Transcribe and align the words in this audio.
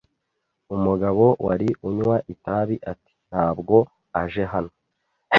Umugabo 0.75 1.23
wari 1.45 1.69
unywa 1.87 2.15
itabi 2.33 2.75
ati: 2.91 3.11
"Ntabwo 3.29 3.75
aje 4.21 4.43
hano." 4.53 4.71